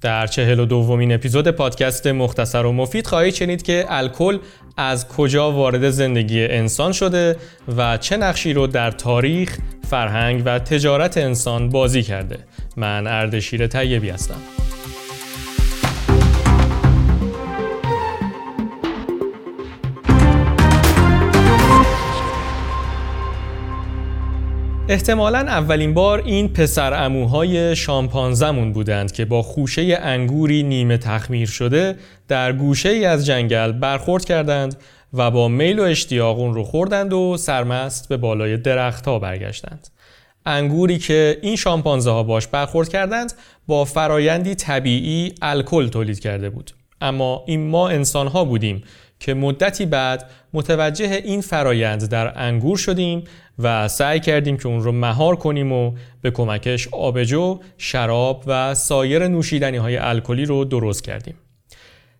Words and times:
در 0.00 0.26
چهل 0.26 0.60
و 0.60 0.66
دومین 0.66 1.12
اپیزود 1.12 1.48
پادکست 1.48 2.06
مختصر 2.06 2.66
و 2.66 2.72
مفید 2.72 3.06
خواهید 3.06 3.34
شنید 3.34 3.62
که 3.62 3.84
الکل 3.88 4.38
از 4.76 5.08
کجا 5.08 5.52
وارد 5.52 5.90
زندگی 5.90 6.44
انسان 6.44 6.92
شده 6.92 7.36
و 7.76 7.96
چه 7.96 8.16
نقشی 8.16 8.52
رو 8.52 8.66
در 8.66 8.90
تاریخ، 8.90 9.58
فرهنگ 9.90 10.42
و 10.44 10.58
تجارت 10.58 11.18
انسان 11.18 11.68
بازی 11.68 12.02
کرده. 12.02 12.38
من 12.76 13.06
اردشیر 13.06 13.66
طیبی 13.66 14.10
هستم. 14.10 14.57
احتمالا 24.90 25.38
اولین 25.38 25.94
بار 25.94 26.22
این 26.24 26.48
پسر 26.48 27.04
اموهای 27.04 27.76
شامپانزمون 27.76 28.72
بودند 28.72 29.12
که 29.12 29.24
با 29.24 29.42
خوشه 29.42 29.98
انگوری 30.02 30.62
نیمه 30.62 30.98
تخمیر 30.98 31.48
شده 31.48 31.96
در 32.28 32.52
گوشه 32.52 32.88
ای 32.88 33.04
از 33.04 33.26
جنگل 33.26 33.72
برخورد 33.72 34.24
کردند 34.24 34.76
و 35.12 35.30
با 35.30 35.48
میل 35.48 35.78
و 35.78 35.82
اشتیاق 35.82 36.40
رو 36.40 36.64
خوردند 36.64 37.12
و 37.12 37.36
سرمست 37.36 38.08
به 38.08 38.16
بالای 38.16 38.56
درخت 38.56 39.06
ها 39.06 39.18
برگشتند. 39.18 39.88
انگوری 40.46 40.98
که 40.98 41.38
این 41.42 41.56
شامپانزه 41.56 42.10
ها 42.10 42.22
باش 42.22 42.46
برخورد 42.46 42.88
کردند 42.88 43.32
با 43.66 43.84
فرایندی 43.84 44.54
طبیعی 44.54 45.34
الکل 45.42 45.88
تولید 45.88 46.20
کرده 46.20 46.50
بود. 46.50 46.70
اما 47.00 47.44
این 47.46 47.70
ما 47.70 47.88
انسان 47.88 48.26
ها 48.26 48.44
بودیم 48.44 48.82
که 49.20 49.34
مدتی 49.34 49.86
بعد 49.86 50.30
متوجه 50.52 51.22
این 51.24 51.40
فرایند 51.40 52.08
در 52.08 52.32
انگور 52.36 52.76
شدیم 52.76 53.24
و 53.58 53.88
سعی 53.88 54.20
کردیم 54.20 54.56
که 54.56 54.68
اون 54.68 54.82
رو 54.82 54.92
مهار 54.92 55.36
کنیم 55.36 55.72
و 55.72 55.92
به 56.22 56.30
کمکش 56.30 56.88
آبجو، 56.88 57.60
شراب 57.78 58.44
و 58.46 58.74
سایر 58.74 59.28
نوشیدنی 59.28 59.76
های 59.76 59.96
الکلی 59.96 60.44
رو 60.44 60.64
درست 60.64 61.04
کردیم. 61.04 61.34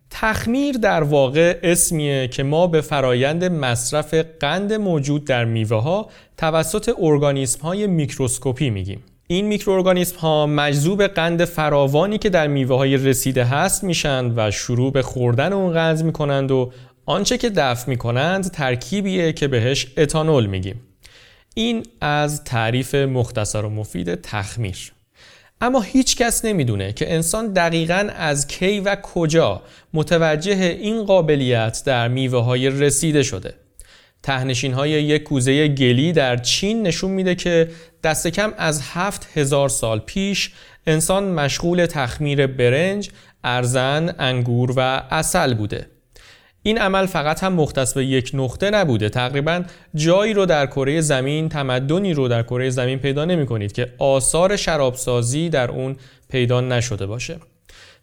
تخمیر 0.09 0.75
در 0.77 1.03
واقع 1.03 1.59
اسمیه 1.63 2.27
که 2.27 2.43
ما 2.43 2.67
به 2.67 2.81
فرایند 2.81 3.43
مصرف 3.43 4.13
قند 4.13 4.73
موجود 4.73 5.25
در 5.25 5.45
میوه 5.45 5.81
ها 5.81 6.09
توسط 6.37 6.95
ارگانیسم 6.99 7.61
های 7.61 7.87
میکروسکوپی 7.87 8.69
میگیم. 8.69 9.03
این 9.27 9.45
میکروارگانیسم 9.45 10.17
ها 10.19 10.45
مجذوب 10.45 11.07
قند 11.07 11.45
فراوانی 11.45 12.17
که 12.17 12.29
در 12.29 12.47
میوه 12.47 12.77
های 12.77 12.97
رسیده 12.97 13.43
هست 13.43 13.83
میشن 13.83 14.33
و 14.35 14.51
شروع 14.51 14.91
به 14.91 15.01
خوردن 15.01 15.53
اون 15.53 15.73
قند 15.73 16.03
می‌کنند 16.03 16.51
و 16.51 16.71
آنچه 17.05 17.37
که 17.37 17.49
دفع 17.49 17.89
می‌کنند 17.89 18.51
ترکیبیه 18.51 19.33
که 19.33 19.47
بهش 19.47 19.87
اتانول 19.97 20.45
میگیم. 20.45 20.81
این 21.59 21.85
از 22.01 22.43
تعریف 22.43 22.95
مختصر 22.95 23.65
و 23.65 23.69
مفید 23.69 24.21
تخمیر. 24.21 24.91
اما 25.61 25.81
هیچ 25.81 26.17
کس 26.17 26.45
نمی‌دونه 26.45 26.93
که 26.93 27.13
انسان 27.13 27.53
دقیقا 27.53 28.09
از 28.15 28.47
کی 28.47 28.79
و 28.79 28.95
کجا 28.95 29.61
متوجه 29.93 30.77
این 30.81 31.03
قابلیت 31.03 31.83
در 31.85 32.07
میوه 32.07 32.43
های 32.43 32.69
رسیده 32.69 33.23
شده. 33.23 33.53
تهنشین 34.23 34.73
های 34.73 34.89
یک 34.89 35.23
کوزه 35.23 35.67
گلی 35.67 36.11
در 36.11 36.37
چین 36.37 36.83
نشون 36.83 37.11
میده 37.11 37.35
که 37.35 37.69
دست 38.03 38.27
کم 38.27 38.53
از 38.57 38.81
هفت 38.93 39.27
هزار 39.37 39.69
سال 39.69 39.99
پیش 39.99 40.51
انسان 40.87 41.23
مشغول 41.23 41.85
تخمیر 41.85 42.47
برنج، 42.47 43.09
ارزن، 43.43 44.15
انگور 44.19 44.73
و 44.75 44.79
اصل 45.11 45.53
بوده. 45.53 45.98
این 46.69 46.77
عمل 46.77 47.05
فقط 47.05 47.43
هم 47.43 47.53
مختص 47.53 47.93
به 47.93 48.05
یک 48.05 48.31
نقطه 48.33 48.69
نبوده. 48.69 49.09
تقریبا 49.09 49.63
جایی 49.95 50.33
رو 50.33 50.45
در 50.45 50.65
کره 50.65 51.01
زمین 51.01 51.49
تمدنی 51.49 52.13
رو 52.13 52.27
در 52.27 52.43
کره 52.43 52.69
زمین 52.69 52.99
پیدا 52.99 53.25
نمی 53.25 53.45
کنید 53.45 53.71
که 53.71 53.93
آثار 53.97 54.55
شرابسازی 54.55 55.49
در 55.49 55.71
اون 55.71 55.95
پیدا 56.29 56.61
نشده 56.61 57.05
باشه. 57.05 57.37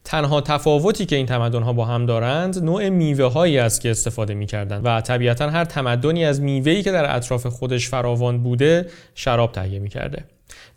تنها 0.04 0.40
تفاوتی 0.40 1.06
که 1.06 1.16
این 1.16 1.26
تمدن 1.26 1.62
ها 1.62 1.72
با 1.72 1.84
هم 1.84 2.06
دارند 2.06 2.64
نوع 2.64 2.88
میوه 2.88 3.24
هایی 3.32 3.58
است 3.58 3.80
که 3.80 3.90
استفاده 3.90 4.34
می 4.34 4.46
کردن 4.46 4.80
و 4.80 5.00
طبیعتا 5.00 5.50
هر 5.50 5.64
تمدنی 5.64 6.24
از 6.24 6.40
میوهی 6.40 6.82
که 6.82 6.92
در 6.92 7.16
اطراف 7.16 7.46
خودش 7.46 7.88
فراوان 7.88 8.42
بوده 8.42 8.86
شراب 9.14 9.52
تهیه 9.52 9.78
می 9.78 9.88
کرده 9.88 10.24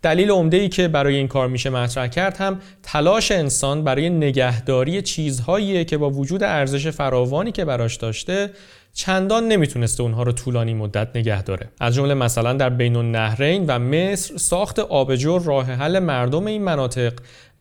دلیل 0.02 0.32
عمده 0.32 0.58
ای 0.58 0.70
که 0.70 0.88
برای 0.88 1.16
این 1.16 1.28
کار 1.28 1.48
میشه 1.48 1.70
مطرح 1.70 2.08
کرد 2.08 2.38
هم 2.38 2.60
تلاش 2.84 3.32
انسان 3.32 3.84
برای 3.84 4.10
نگهداری 4.10 5.02
چیزهایی 5.02 5.86
که 5.86 5.98
با 5.98 6.10
وجود 6.10 6.44
ارزش 6.44 6.88
فراوانی 6.88 7.52
که 7.52 7.66
براش 7.66 7.96
داشته 7.96 8.50
چندان 8.94 9.48
نمی‌تونسته 9.48 10.04
اونها 10.04 10.24
رو 10.24 10.32
طولانی 10.32 10.74
مدت 10.74 11.08
نگه 11.16 11.44
داره 11.44 11.70
از 11.80 11.96
جمله 11.96 12.14
مثلا 12.14 12.54
در 12.54 12.70
بین 12.70 12.96
النهرین 12.96 13.66
و 13.68 13.80
مصر 13.80 14.38
ساخت 14.38 14.80
آبجو 14.80 15.40
راه 15.40 15.66
حل 15.66 16.00
مردم 16.00 16.46
این 16.46 16.64
مناطق 16.64 17.14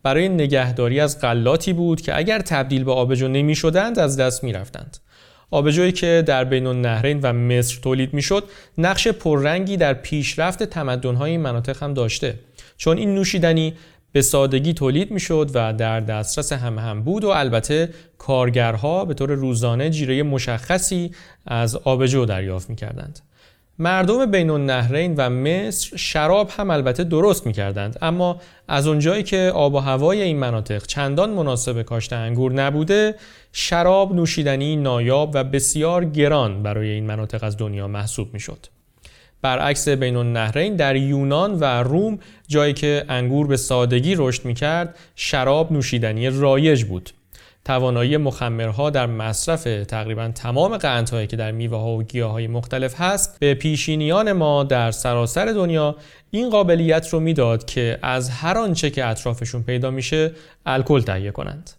برای 0.03 0.29
نگهداری 0.29 0.99
از 0.99 1.21
غلاتی 1.21 1.73
بود 1.73 2.01
که 2.01 2.17
اگر 2.17 2.39
تبدیل 2.39 2.83
به 2.83 2.91
آبجو 2.91 3.27
نمی 3.27 3.55
شدند 3.55 3.99
از 3.99 4.17
دست 4.17 4.43
می 4.43 4.53
رفتند. 4.53 4.97
آبجویی 5.51 5.91
که 5.91 6.23
در 6.27 6.43
بین 6.43 6.67
النهرین 6.67 7.19
و 7.23 7.33
مصر 7.33 7.79
تولید 7.81 8.13
می‌شد 8.13 8.43
نقش 8.77 9.07
پررنگی 9.07 9.77
در 9.77 9.93
پیشرفت 9.93 10.63
تمدن‌های 10.63 11.31
این 11.31 11.41
مناطق 11.41 11.83
هم 11.83 11.93
داشته 11.93 12.39
چون 12.77 12.97
این 12.97 13.15
نوشیدنی 13.15 13.73
به 14.11 14.21
سادگی 14.21 14.73
تولید 14.73 15.11
می‌شد 15.11 15.51
و 15.53 15.73
در 15.73 15.99
دسترس 15.99 16.53
هم 16.53 16.79
هم 16.79 17.03
بود 17.03 17.23
و 17.23 17.29
البته 17.29 17.89
کارگرها 18.17 19.05
به 19.05 19.13
طور 19.13 19.31
روزانه 19.31 19.89
جیره 19.89 20.23
مشخصی 20.23 21.11
از 21.45 21.75
آبجو 21.75 22.25
دریافت 22.25 22.69
می‌کردند. 22.69 23.19
مردم 23.81 24.31
بین 24.31 24.49
النهرین 24.49 25.15
و 25.17 25.29
مصر 25.29 25.97
شراب 25.97 26.49
هم 26.57 26.69
البته 26.69 27.03
درست 27.03 27.47
می‌کردند 27.47 27.97
اما 28.01 28.41
از 28.67 28.87
اونجایی 28.87 29.23
که 29.23 29.51
آب 29.55 29.73
و 29.73 29.77
هوای 29.77 30.21
این 30.21 30.37
مناطق 30.37 30.85
چندان 30.85 31.29
مناسب 31.29 31.81
کاشت 31.81 32.13
انگور 32.13 32.53
نبوده 32.53 33.15
شراب 33.53 34.15
نوشیدنی 34.15 34.75
نایاب 34.75 35.31
و 35.33 35.43
بسیار 35.43 36.05
گران 36.05 36.63
برای 36.63 36.89
این 36.89 37.05
مناطق 37.05 37.43
از 37.43 37.57
دنیا 37.57 37.87
محسوب 37.87 38.33
می‌شد. 38.33 38.65
برعکس 39.41 39.87
بین 39.87 40.15
النهرین 40.15 40.75
در 40.75 40.95
یونان 40.95 41.53
و 41.53 41.63
روم 41.83 42.19
جایی 42.47 42.73
که 42.73 43.05
انگور 43.09 43.47
به 43.47 43.57
سادگی 43.57 44.15
رشد 44.17 44.45
می‌کرد 44.45 44.95
شراب 45.15 45.71
نوشیدنی 45.71 46.29
رایج 46.29 46.83
بود 46.83 47.09
توانایی 47.65 48.17
مخمرها 48.17 48.89
در 48.89 49.05
مصرف 49.05 49.63
تقریبا 49.63 50.31
تمام 50.35 50.77
قندهایی 50.77 51.27
که 51.27 51.35
در 51.37 51.51
میوه 51.51 51.77
ها 51.77 51.91
و 51.91 52.03
گیاه 52.03 52.31
های 52.31 52.47
مختلف 52.47 53.01
هست 53.01 53.39
به 53.39 53.53
پیشینیان 53.53 54.31
ما 54.31 54.63
در 54.63 54.91
سراسر 54.91 55.45
دنیا 55.45 55.95
این 56.31 56.49
قابلیت 56.49 57.09
رو 57.09 57.19
می‌داد 57.19 57.65
که 57.65 57.99
از 58.01 58.29
هر 58.29 58.57
آنچه 58.57 58.89
که 58.89 59.05
اطرافشون 59.05 59.63
پیدا 59.63 59.91
میشه 59.91 60.31
الکل 60.65 61.01
تهیه 61.01 61.31
کنند 61.31 61.69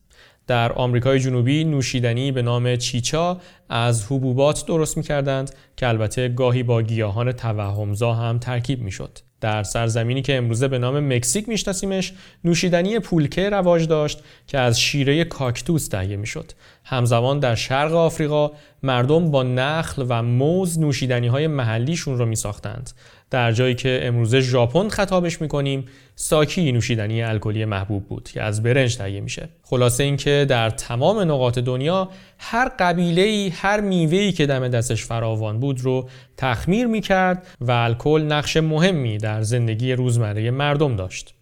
در 0.47 0.73
آمریکای 0.73 1.21
جنوبی 1.21 1.65
نوشیدنی 1.65 2.33
به 2.33 2.43
نام 2.43 2.77
چیچا 2.77 3.41
از 3.69 4.07
حبوبات 4.07 4.67
درست 4.67 4.97
می‌کردند 4.97 5.55
که 5.77 5.89
البته 5.89 6.29
گاهی 6.29 6.63
با 6.63 6.83
گیاهان 6.83 7.33
توهمزا 7.33 8.15
هم 8.15 8.39
ترکیب 8.39 8.83
می‌شد. 8.83 9.19
در 9.41 9.63
سرزمینی 9.63 10.23
که 10.23 10.37
امروزه 10.37 10.69
به 10.69 10.79
نام 10.79 11.15
مکزیک 11.15 11.49
میشناسیمش 11.49 12.13
نوشیدنی 12.45 12.99
پولکه 12.99 13.51
رواج 13.51 13.89
داشت 13.89 14.23
که 14.47 14.59
از 14.59 14.81
شیره 14.81 15.25
کاکتوس 15.25 15.89
تهیه 15.89 16.17
می‌شد. 16.17 16.53
همزمان 16.91 17.39
در 17.39 17.55
شرق 17.55 17.95
آفریقا 17.95 18.51
مردم 18.83 19.31
با 19.31 19.43
نخل 19.43 20.05
و 20.09 20.23
موز 20.23 20.79
نوشیدنی 20.79 21.27
های 21.27 21.47
محلیشون 21.47 22.19
رو 22.19 22.27
می 22.27 22.37
ساختند 22.37 22.91
در 23.31 23.53
جایی 23.53 23.75
که 23.75 24.01
امروزه 24.03 24.41
ژاپن 24.41 24.89
خطابش 24.89 25.41
می‌کنیم 25.41 25.85
ساکی 26.15 26.73
نوشیدنی 26.73 27.23
الکلی 27.23 27.65
محبوب 27.65 28.09
بود 28.09 28.29
که 28.29 28.43
از 28.43 28.63
برنج 28.63 28.97
تهیه 28.97 29.21
میشه. 29.21 29.49
خلاصه 29.63 30.05
اینکه 30.05 30.47
در 30.49 30.71
تمام 30.71 31.21
نقاط 31.21 31.59
دنیا 31.59 32.09
هر 32.39 32.71
قبیله 32.79 33.23
ای 33.23 33.49
هر 33.49 33.81
میوه‌ای 33.81 34.33
که 34.33 34.47
دم 34.47 34.69
دستش 34.69 35.05
فراوان 35.05 35.61
بود 35.61 35.81
رو 35.81 36.09
تخمیر 36.37 36.87
می‌کرد 36.87 37.47
و 37.61 37.71
الکل 37.71 38.23
نقش 38.23 38.57
مهمی 38.57 39.19
در 39.19 39.43
زندگی 39.43 39.93
روزمره 39.93 40.51
مردم 40.51 40.97
داشت. 40.97 41.35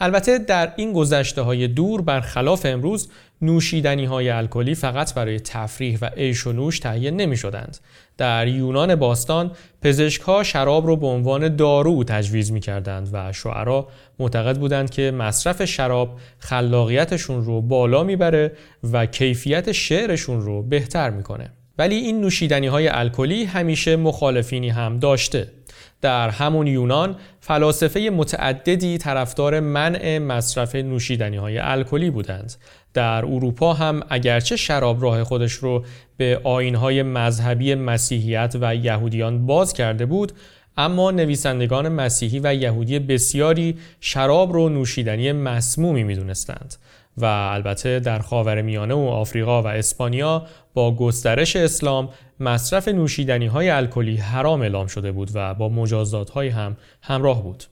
البته 0.00 0.38
در 0.38 0.72
این 0.76 0.92
گذشته 0.92 1.42
های 1.42 1.68
دور 1.68 2.02
برخلاف 2.02 2.66
امروز 2.66 3.08
نوشیدنی 3.42 4.04
های 4.04 4.30
الکلی 4.30 4.74
فقط 4.74 5.14
برای 5.14 5.40
تفریح 5.40 5.98
و 6.02 6.04
عیش 6.16 6.46
و 6.46 6.52
نوش 6.52 6.78
تهیه 6.78 7.10
نمی 7.10 7.36
شدند. 7.36 7.78
در 8.18 8.48
یونان 8.48 8.94
باستان 8.94 9.50
پزشک 9.82 10.20
ها 10.22 10.42
شراب 10.42 10.86
رو 10.86 10.96
به 10.96 11.06
عنوان 11.06 11.56
دارو 11.56 12.04
تجویز 12.04 12.52
می 12.52 12.60
کردند 12.60 13.08
و 13.12 13.32
شعرا 13.32 13.88
معتقد 14.18 14.56
بودند 14.58 14.90
که 14.90 15.10
مصرف 15.10 15.64
شراب 15.64 16.18
خلاقیتشون 16.38 17.44
رو 17.44 17.60
بالا 17.60 18.04
می‌بره 18.04 18.52
و 18.92 19.06
کیفیت 19.06 19.72
شعرشون 19.72 20.40
رو 20.40 20.62
بهتر 20.62 21.10
می‌کنه. 21.10 21.50
ولی 21.78 21.94
این 21.94 22.20
نوشیدنی 22.20 22.66
های 22.66 22.88
الکلی 22.88 23.44
همیشه 23.44 23.96
مخالفینی 23.96 24.68
هم 24.68 24.98
داشته. 24.98 25.52
در 26.00 26.28
همون 26.28 26.66
یونان 26.66 27.16
فلاسفه 27.40 28.00
متعددی 28.00 28.98
طرفدار 28.98 29.60
منع 29.60 30.18
مصرف 30.18 30.74
نوشیدنی 30.74 31.36
های 31.36 31.58
الکلی 31.58 32.10
بودند. 32.10 32.54
در 32.94 33.24
اروپا 33.24 33.74
هم 33.74 34.02
اگرچه 34.08 34.56
شراب 34.56 35.02
راه 35.02 35.24
خودش 35.24 35.52
رو 35.52 35.84
به 36.16 36.40
آینهای 36.44 37.02
مذهبی 37.02 37.74
مسیحیت 37.74 38.56
و 38.60 38.76
یهودیان 38.76 39.46
باز 39.46 39.72
کرده 39.72 40.06
بود 40.06 40.32
اما 40.76 41.10
نویسندگان 41.10 41.88
مسیحی 41.88 42.40
و 42.44 42.54
یهودی 42.54 42.98
بسیاری 42.98 43.78
شراب 44.00 44.52
رو 44.52 44.68
نوشیدنی 44.68 45.32
مسمومی 45.32 46.04
می‌دونستند. 46.04 46.74
و 47.16 47.24
البته 47.24 48.00
در 48.00 48.18
خاورمیانه 48.18 48.94
و 48.94 48.98
آفریقا 48.98 49.62
و 49.62 49.66
اسپانیا 49.66 50.46
با 50.74 50.96
گسترش 50.96 51.56
اسلام 51.56 52.08
مصرف 52.40 52.88
نوشیدنی 52.88 53.46
های 53.46 53.70
الکلی 53.70 54.16
حرام 54.16 54.60
اعلام 54.62 54.86
شده 54.86 55.12
بود 55.12 55.30
و 55.34 55.54
با 55.54 55.68
مجازات 55.68 56.30
های 56.30 56.48
هم 56.48 56.76
همراه 57.02 57.42
بود. 57.42 57.64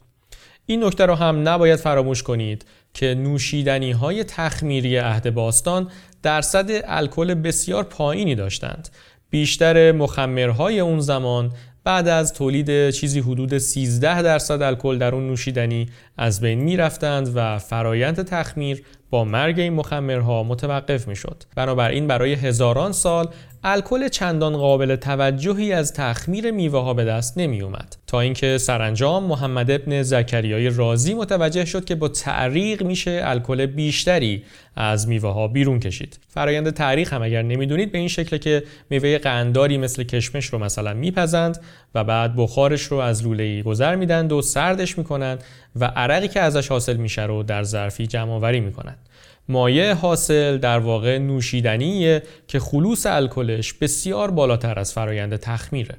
این 0.67 0.85
نکته 0.85 1.06
را 1.06 1.17
هم 1.17 1.49
نباید 1.49 1.79
فراموش 1.79 2.23
کنید 2.23 2.64
که 2.94 3.14
نوشیدنی 3.14 3.93
های 3.93 4.25
تخمیری 4.25 4.96
عهد 4.96 5.35
باستان 5.35 5.91
درصد 6.23 6.67
الکل 6.84 7.34
بسیار 7.34 7.84
پایینی 7.84 8.34
داشتند. 8.34 8.88
بیشتر 9.31 9.93
مخمرهای 9.93 10.81
اون 10.81 11.00
زمان 11.00 11.52
بعد 11.84 12.08
از 12.08 12.32
تولید 12.32 12.91
چیزی 12.91 13.20
حدود 13.20 13.58
13 13.58 14.23
درصد 14.23 14.62
الکل 14.62 14.99
در 14.99 15.14
اون 15.14 15.26
نوشیدنی 15.26 15.88
از 16.17 16.41
بین 16.41 16.58
می 16.58 16.76
رفتند 16.76 17.32
و 17.34 17.58
فرایند 17.58 18.23
تخمیر 18.23 18.82
با 19.10 19.25
مرگ 19.25 19.60
این 19.60 19.72
مخمرها 19.72 20.43
متوقف 20.43 21.08
می 21.08 21.16
شد. 21.16 21.43
بنابراین 21.56 22.06
برای 22.06 22.32
هزاران 22.32 22.93
سال 22.93 23.28
الکل 23.64 24.08
چندان 24.08 24.56
قابل 24.56 24.96
توجهی 24.96 25.72
از 25.72 25.93
تخمیر 25.93 26.50
میوه 26.50 26.81
ها 26.81 26.94
به 26.94 27.05
دست 27.05 27.38
نمی 27.38 27.60
اومد 27.60 27.96
تا 28.06 28.20
اینکه 28.20 28.58
سرانجام 28.58 29.25
محمد 29.25 29.70
ابن 29.70 30.02
زکریای 30.02 30.70
رازی 30.70 31.14
متوجه 31.14 31.64
شد 31.64 31.84
که 31.84 31.94
با 31.94 32.08
تعریق 32.08 32.82
میشه 32.82 33.20
الکل 33.25 33.66
بیشتری 33.66 34.43
از 34.76 35.08
میوه 35.08 35.31
ها 35.31 35.49
بیرون 35.49 35.81
کشید 35.81 36.20
فرایند 36.28 36.70
تعریق 36.70 37.12
هم 37.12 37.22
اگر 37.22 37.43
نمی‌دونید 37.43 37.93
به 37.93 37.99
این 37.99 38.08
شکل 38.08 38.37
که 38.37 38.62
میوه 38.90 39.19
قنداری 39.19 39.78
مثل 39.78 40.02
کشمش 40.02 40.46
رو 40.46 40.58
مثلا 40.58 40.94
میپزند 40.94 41.60
و 41.94 42.05
بعد 42.05 42.37
بخارش 42.37 42.82
رو 42.82 42.96
از 42.96 43.25
لوله 43.25 43.62
گذر 43.62 43.94
میدند 43.94 44.32
و 44.32 44.43
سردش 44.43 44.99
می‌کنند 44.99 45.44
و 45.80 45.84
عرقی 45.84 46.28
که 46.28 46.40
ازش 46.40 46.69
حاصل 46.69 46.96
میشه 46.96 47.22
رو 47.22 47.42
در 47.42 47.62
ظرفی 47.62 48.06
جمع 48.06 48.32
آوری 48.32 48.60
می‌کنند 48.60 49.08
مایع 49.48 49.92
حاصل 49.92 50.58
در 50.58 50.78
واقع 50.78 51.19
نوشیدنیه 51.19 52.22
که 52.48 52.60
خلوص 52.60 53.06
الکلش 53.06 53.72
بسیار 53.72 54.30
بالاتر 54.30 54.78
از 54.78 54.92
فرایند 54.92 55.36
تخمیره. 55.36 55.94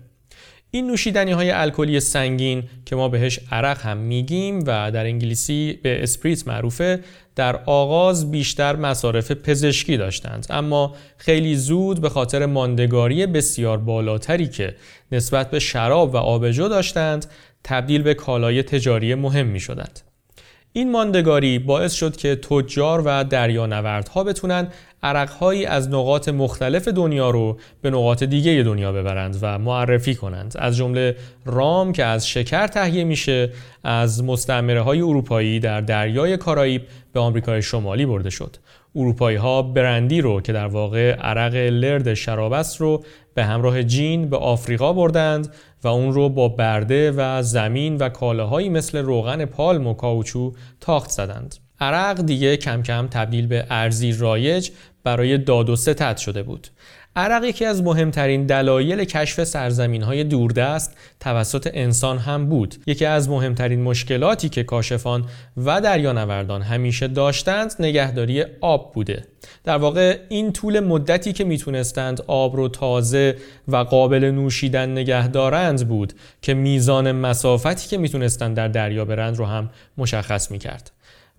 این 0.71 0.87
نوشیدنی 0.87 1.31
های 1.31 1.51
الکلی 1.51 1.99
سنگین 1.99 2.63
که 2.85 2.95
ما 2.95 3.09
بهش 3.09 3.39
عرق 3.51 3.81
هم 3.81 3.97
میگیم 3.97 4.59
و 4.59 4.91
در 4.91 5.05
انگلیسی 5.05 5.79
به 5.83 6.03
اسپریت 6.03 6.47
معروفه 6.47 6.99
در 7.35 7.55
آغاز 7.65 8.31
بیشتر 8.31 8.75
مصارف 8.75 9.31
پزشکی 9.31 9.97
داشتند 9.97 10.47
اما 10.49 10.95
خیلی 11.17 11.55
زود 11.55 12.01
به 12.01 12.09
خاطر 12.09 12.45
ماندگاری 12.45 13.25
بسیار 13.25 13.77
بالاتری 13.77 14.47
که 14.47 14.75
نسبت 15.11 15.51
به 15.51 15.59
شراب 15.59 16.13
و 16.13 16.17
آبجو 16.17 16.67
داشتند 16.67 17.25
تبدیل 17.63 18.01
به 18.01 18.13
کالای 18.13 18.63
تجاری 18.63 19.15
مهم 19.15 19.45
می 19.47 19.59
شدند. 19.59 19.99
این 20.73 20.91
ماندگاری 20.91 21.59
باعث 21.59 21.93
شد 21.93 22.17
که 22.17 22.35
تجار 22.35 23.01
و 23.05 23.23
دریانوردها 23.23 24.23
بتونن 24.23 24.67
عرقهایی 25.03 25.65
از 25.65 25.89
نقاط 25.89 26.29
مختلف 26.29 26.87
دنیا 26.87 27.29
رو 27.29 27.57
به 27.81 27.89
نقاط 27.89 28.23
دیگه 28.23 28.63
دنیا 28.63 28.91
ببرند 28.91 29.37
و 29.41 29.59
معرفی 29.59 30.15
کنند 30.15 30.53
از 30.59 30.77
جمله 30.77 31.15
رام 31.45 31.91
که 31.91 32.05
از 32.05 32.27
شکر 32.27 32.67
تهیه 32.67 33.03
میشه 33.03 33.49
از 33.83 34.23
مستعمره 34.23 34.81
های 34.81 35.01
اروپایی 35.01 35.59
در 35.59 35.81
دریای 35.81 36.37
کارائیب 36.37 36.81
به 37.13 37.19
آمریکای 37.19 37.61
شمالی 37.61 38.05
برده 38.05 38.29
شد 38.29 38.57
اروپایی 38.95 39.37
ها 39.37 39.61
برندی 39.61 40.21
رو 40.21 40.41
که 40.41 40.53
در 40.53 40.67
واقع 40.67 41.11
عرق 41.11 41.55
لرد 41.55 42.13
شراب 42.13 42.53
است 42.53 42.81
رو 42.81 43.03
به 43.33 43.45
همراه 43.45 43.83
جین 43.83 44.29
به 44.29 44.37
آفریقا 44.37 44.93
بردند 44.93 45.53
و 45.83 45.87
اون 45.87 46.13
رو 46.13 46.29
با 46.29 46.47
برده 46.47 47.11
و 47.11 47.41
زمین 47.43 47.97
و 47.97 48.09
کالاهایی 48.09 48.69
مثل 48.69 48.97
روغن 48.97 49.45
پالم 49.45 49.87
و 49.87 49.93
کاوچو 49.93 50.53
تاخت 50.81 51.09
زدند. 51.09 51.55
عرق 51.81 52.21
دیگه 52.21 52.57
کم 52.57 52.83
کم 52.83 53.07
تبدیل 53.07 53.47
به 53.47 53.65
ارزی 53.69 54.11
رایج 54.11 54.71
برای 55.03 55.37
داد 55.37 55.69
و 55.69 55.75
ستد 55.75 56.17
شده 56.17 56.43
بود. 56.43 56.67
عرق 57.15 57.43
یکی 57.43 57.65
از 57.65 57.83
مهمترین 57.83 58.45
دلایل 58.45 59.03
کشف 59.03 59.43
سرزمین 59.43 60.01
های 60.01 60.23
دوردست 60.23 60.97
توسط 61.19 61.69
انسان 61.73 62.17
هم 62.17 62.45
بود. 62.49 62.75
یکی 62.87 63.05
از 63.05 63.29
مهمترین 63.29 63.81
مشکلاتی 63.81 64.49
که 64.49 64.63
کاشفان 64.63 65.25
و 65.57 65.81
دریانوردان 65.81 66.61
همیشه 66.61 67.07
داشتند 67.07 67.73
نگهداری 67.79 68.45
آب 68.61 68.93
بوده. 68.93 69.25
در 69.63 69.77
واقع 69.77 70.17
این 70.29 70.53
طول 70.53 70.79
مدتی 70.79 71.33
که 71.33 71.43
می‌تونستند 71.43 72.21
آب 72.27 72.55
رو 72.55 72.67
تازه 72.67 73.35
و 73.67 73.75
قابل 73.77 74.25
نوشیدن 74.25 74.91
نگه 74.91 75.27
دارند 75.27 75.87
بود 75.87 76.13
که 76.41 76.53
میزان 76.53 77.11
مسافتی 77.11 77.87
که 77.87 77.97
می‌تونستند 77.97 78.57
در 78.57 78.67
دریا 78.67 79.05
برند 79.05 79.37
رو 79.37 79.45
هم 79.45 79.69
مشخص 79.97 80.51
می‌کرد. 80.51 80.91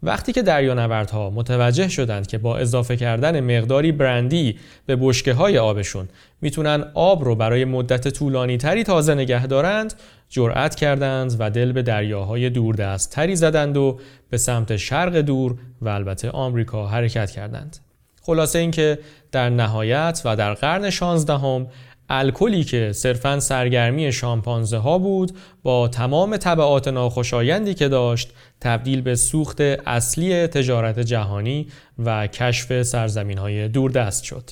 وقتی 0.02 0.32
که 0.32 0.42
دریانوردها 0.42 1.30
متوجه 1.30 1.88
شدند 1.88 2.26
که 2.26 2.38
با 2.38 2.58
اضافه 2.58 2.96
کردن 2.96 3.58
مقداری 3.58 3.92
برندی 3.92 4.58
به 4.86 4.96
بشکه 4.96 5.32
های 5.32 5.58
آبشون 5.58 6.08
می‌تونن 6.40 6.84
آب 6.94 7.24
رو 7.24 7.34
برای 7.34 7.64
مدت 7.64 8.08
طولانی 8.08 8.56
تری 8.56 8.84
تازه 8.84 9.14
نگه 9.14 9.46
دارند 9.46 9.94
جرأت 10.28 10.74
کردند 10.74 11.36
و 11.38 11.50
دل 11.50 11.72
به 11.72 11.82
دریاهای 11.82 12.50
دوردست 12.50 13.10
تری 13.10 13.36
زدند 13.36 13.76
و 13.76 14.00
به 14.30 14.36
سمت 14.36 14.76
شرق 14.76 15.16
دور 15.16 15.56
و 15.82 15.88
البته 15.88 16.30
آمریکا 16.30 16.86
حرکت 16.86 17.30
کردند. 17.30 17.76
خلاصه 18.22 18.58
اینکه 18.58 18.98
در 19.32 19.50
نهایت 19.50 20.22
و 20.24 20.36
در 20.36 20.54
قرن 20.54 20.90
16 20.90 21.32
هم 21.32 21.66
الکلی 22.12 22.64
که 22.64 22.92
صرفا 22.92 23.40
سرگرمی 23.40 24.12
شامپانزه 24.12 24.76
ها 24.76 24.98
بود 24.98 25.32
با 25.62 25.88
تمام 25.88 26.36
طبعات 26.36 26.88
ناخوشایندی 26.88 27.74
که 27.74 27.88
داشت 27.88 28.32
تبدیل 28.60 29.00
به 29.00 29.14
سوخت 29.14 29.60
اصلی 29.60 30.46
تجارت 30.46 30.98
جهانی 31.00 31.66
و 31.98 32.26
کشف 32.26 32.82
سرزمین 32.82 33.38
های 33.38 33.68
دوردست 33.68 34.24
شد. 34.24 34.50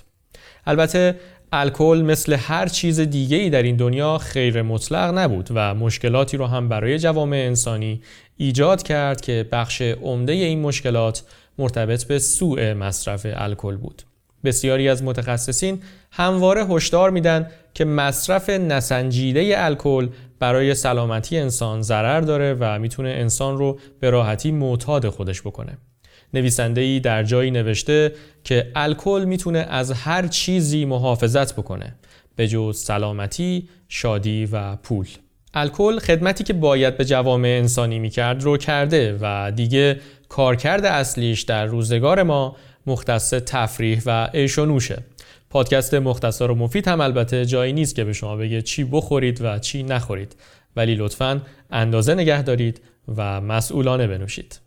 البته 0.66 1.14
الکل 1.52 2.02
مثل 2.06 2.32
هر 2.32 2.66
چیز 2.66 3.00
دیگه 3.00 3.36
ای 3.36 3.50
در 3.50 3.62
این 3.62 3.76
دنیا 3.76 4.18
خیر 4.18 4.62
مطلق 4.62 5.18
نبود 5.18 5.48
و 5.54 5.74
مشکلاتی 5.74 6.36
رو 6.36 6.46
هم 6.46 6.68
برای 6.68 6.98
جوامع 6.98 7.36
انسانی 7.36 8.02
ایجاد 8.36 8.82
کرد 8.82 9.20
که 9.20 9.48
بخش 9.52 9.82
عمده 9.82 10.32
این 10.32 10.60
مشکلات 10.60 11.22
مرتبط 11.58 12.04
به 12.04 12.18
سوء 12.18 12.74
مصرف 12.74 13.26
الکل 13.30 13.76
بود. 13.76 14.02
بسیاری 14.44 14.88
از 14.88 15.02
متخصصین 15.02 15.82
همواره 16.12 16.66
هشدار 16.66 17.10
میدن 17.10 17.50
که 17.74 17.84
مصرف 17.84 18.50
نسنجیده 18.50 19.54
الکل 19.56 20.08
برای 20.38 20.74
سلامتی 20.74 21.38
انسان 21.38 21.82
ضرر 21.82 22.20
داره 22.20 22.56
و 22.60 22.78
می‌تونه 22.78 23.08
انسان 23.08 23.58
رو 23.58 23.78
به 24.00 24.10
راحتی 24.10 24.50
معتاد 24.50 25.08
خودش 25.08 25.42
بکنه. 25.42 25.78
نویسنده 26.34 26.80
ای 26.80 27.00
در 27.00 27.22
جایی 27.22 27.50
نوشته 27.50 28.12
که 28.44 28.70
الکل 28.74 29.24
می‌تونه 29.26 29.58
از 29.58 29.92
هر 29.92 30.26
چیزی 30.26 30.84
محافظت 30.84 31.54
بکنه 31.54 31.94
به 32.36 32.48
جز 32.48 32.78
سلامتی، 32.78 33.68
شادی 33.88 34.48
و 34.52 34.76
پول. 34.76 35.06
الکل 35.54 35.98
خدمتی 35.98 36.44
که 36.44 36.52
باید 36.52 36.96
به 36.96 37.04
جوامع 37.04 37.48
انسانی 37.48 37.98
می‌کرد 37.98 38.42
رو 38.42 38.56
کرده 38.56 39.18
و 39.20 39.52
دیگه 39.56 40.00
کارکرد 40.28 40.84
اصلیش 40.84 41.42
در 41.42 41.66
روزگار 41.66 42.22
ما 42.22 42.56
مختص 42.88 43.30
تفریح 43.30 44.02
و 44.06 44.30
عیش 44.34 44.58
و 44.58 44.66
نوشه. 44.66 45.02
پادکست 45.50 45.94
مختصر 45.94 46.50
و 46.50 46.54
مفید 46.54 46.88
هم 46.88 47.00
البته 47.00 47.46
جایی 47.46 47.72
نیست 47.72 47.94
که 47.94 48.04
به 48.04 48.12
شما 48.12 48.36
بگه 48.36 48.62
چی 48.62 48.84
بخورید 48.84 49.40
و 49.42 49.58
چی 49.58 49.82
نخورید. 49.82 50.36
ولی 50.76 50.94
لطفا 50.94 51.42
اندازه 51.70 52.14
نگه 52.14 52.42
دارید 52.42 52.80
و 53.16 53.40
مسئولانه 53.40 54.06
بنوشید. 54.06 54.60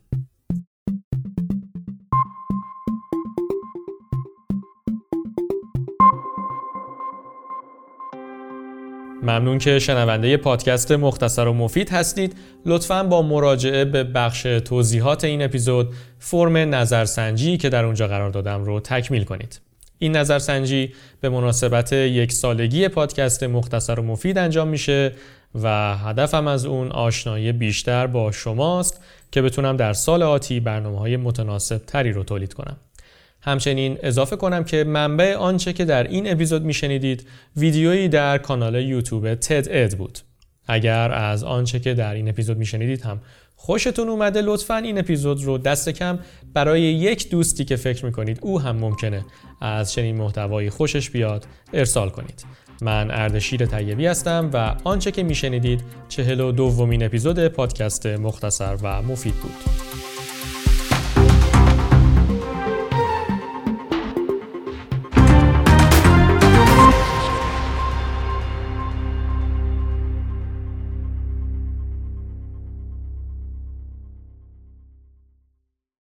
ممنون 9.24 9.58
که 9.58 9.80
شنونده 9.80 10.38
پادکست 10.38 10.92
مختصر 10.92 11.48
و 11.48 11.54
مفید 11.54 11.90
هستید. 11.90 12.36
لطفا 12.66 13.04
با 13.04 13.22
مراجعه 13.22 13.86
به 13.86 14.04
بخش 14.04 14.42
توضیحات 14.42 15.24
این 15.24 15.42
اپیزود 15.42 15.94
فرم 16.20 16.58
نظرسنجی 16.58 17.58
که 17.58 17.70
در 17.70 17.86
اونجا 17.86 18.08
قرار 18.08 18.30
دادم 18.30 18.64
رو 18.64 18.80
تکمیل 18.80 19.24
کنید. 19.24 19.62
این 20.00 20.16
نظرسنجی 20.16 20.94
به 21.22 21.30
مناسبت 21.30 21.94
یک 21.94 22.32
سالگی 22.32 22.88
پادکست 22.88 23.44
مختصر 23.44 24.00
و 24.00 24.04
مفید 24.04 24.38
انجام 24.38 24.68
میشه 24.68 25.12
و 25.62 25.98
هدفم 25.98 26.48
از 26.48 26.66
اون 26.66 26.92
آشنایی 26.92 27.52
بیشتر 27.52 28.08
با 28.08 28.32
شماست 28.32 29.04
که 29.32 29.42
بتونم 29.42 29.78
در 29.78 29.94
سال 29.94 30.24
آتی 30.24 30.60
برنامه 30.60 31.00
های 31.00 31.18
متناسب 31.18 31.78
تری 31.78 32.12
رو 32.12 32.24
تولید 32.24 32.54
کنم. 32.54 32.78
همچنین 33.42 33.98
اضافه 34.04 34.36
کنم 34.36 34.64
که 34.64 34.84
منبع 34.84 35.36
آنچه 35.36 35.74
که 35.74 35.86
در 35.86 36.04
این 36.04 36.32
اپیزود 36.32 36.64
میشنیدید 36.64 37.28
ویدیویی 37.58 38.08
در 38.08 38.38
کانال 38.38 38.76
یوتیوب 38.76 39.36
تد 39.36 39.68
اد 39.72 39.98
بود. 39.98 40.20
اگر 40.68 41.12
از 41.12 41.44
آنچه 41.44 41.80
که 41.80 41.94
در 41.94 42.14
این 42.14 42.30
اپیزود 42.30 42.58
میشنیدید 42.58 43.02
هم 43.02 43.22
خوشتون 43.56 44.10
اومده 44.10 44.42
لطفا 44.42 44.78
این 44.78 45.00
اپیزود 45.00 45.44
رو 45.44 45.58
دست 45.58 45.90
کم 45.90 46.20
برای 46.54 46.82
یک 46.82 47.30
دوستی 47.30 47.66
که 47.66 47.76
فکر 47.76 48.06
می‌کنید 48.06 48.40
او 48.42 48.62
هم 48.62 48.76
ممکنه 48.78 49.26
از 49.62 49.94
چنین 49.94 50.16
محتوایی 50.16 50.70
خوشش 50.70 51.10
بیاد 51.10 51.48
ارسال 51.74 52.10
کنید. 52.10 52.46
من 52.82 53.12
اردشیر 53.12 53.66
طیبی 53.66 54.06
هستم 54.08 54.50
و 54.54 54.76
آنچه 54.84 55.12
که 55.12 55.24
میشنیدید 55.24 55.84
چهل 56.10 56.40
و 56.40 56.52
دومین 56.52 57.04
اپیزود 57.04 57.48
پادکست 57.48 58.06
مختصر 58.06 58.78
و 58.82 59.02
مفید 59.02 59.34
بود. 59.34 60.11